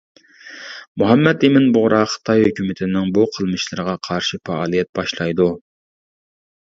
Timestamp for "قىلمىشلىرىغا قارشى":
3.35-4.39